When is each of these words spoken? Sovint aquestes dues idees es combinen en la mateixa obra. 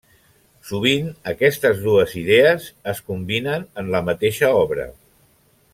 Sovint 0.69 1.11
aquestes 1.31 1.83
dues 1.83 2.15
idees 2.23 2.67
es 2.95 3.03
combinen 3.11 3.69
en 3.83 3.93
la 3.97 4.03
mateixa 4.09 4.51
obra. 4.63 4.93